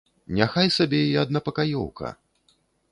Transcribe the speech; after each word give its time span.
Няхай 0.37 0.71
сабе 0.77 1.03
і 1.11 1.13
аднапакаёўка. 1.25 2.15